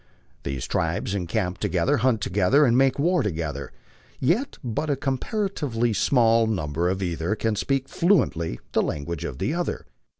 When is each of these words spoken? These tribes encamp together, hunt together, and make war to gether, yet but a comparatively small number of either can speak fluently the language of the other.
These 0.41 0.65
tribes 0.65 1.13
encamp 1.13 1.59
together, 1.59 1.97
hunt 1.97 2.21
together, 2.21 2.65
and 2.65 2.75
make 2.75 2.97
war 2.97 3.21
to 3.21 3.29
gether, 3.29 3.71
yet 4.19 4.57
but 4.63 4.89
a 4.89 4.95
comparatively 4.95 5.93
small 5.93 6.47
number 6.47 6.89
of 6.89 7.03
either 7.03 7.35
can 7.35 7.55
speak 7.55 7.87
fluently 7.87 8.59
the 8.71 8.81
language 8.81 9.25
of 9.25 9.37
the 9.37 9.53
other. 9.53 9.85